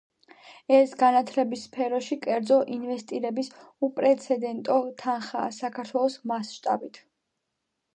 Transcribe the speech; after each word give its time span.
ეს 0.77 0.95
განათლების 1.03 1.65
სფეროში 1.69 2.17
კერძო 2.23 2.59
ინვესტირების 2.77 3.53
უპრეცენდენტო 3.91 4.83
თანხაა 5.07 5.57
საქართველოს 5.63 6.23
მასშტაბით. 6.35 7.05